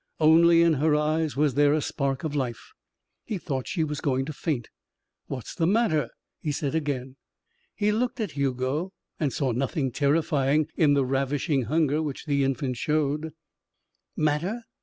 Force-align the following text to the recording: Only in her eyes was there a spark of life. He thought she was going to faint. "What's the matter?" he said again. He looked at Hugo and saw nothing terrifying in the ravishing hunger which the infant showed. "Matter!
Only 0.19 0.63
in 0.63 0.73
her 0.81 0.95
eyes 0.95 1.37
was 1.37 1.53
there 1.53 1.73
a 1.75 1.79
spark 1.79 2.23
of 2.23 2.33
life. 2.35 2.71
He 3.23 3.37
thought 3.37 3.67
she 3.67 3.83
was 3.83 4.01
going 4.01 4.25
to 4.25 4.33
faint. 4.33 4.67
"What's 5.27 5.53
the 5.53 5.67
matter?" 5.67 6.09
he 6.39 6.51
said 6.51 6.73
again. 6.73 7.17
He 7.75 7.91
looked 7.91 8.19
at 8.19 8.31
Hugo 8.31 8.93
and 9.19 9.31
saw 9.31 9.51
nothing 9.51 9.91
terrifying 9.91 10.65
in 10.75 10.95
the 10.95 11.05
ravishing 11.05 11.65
hunger 11.65 12.01
which 12.01 12.25
the 12.25 12.43
infant 12.43 12.77
showed. 12.77 13.29
"Matter! 14.15 14.61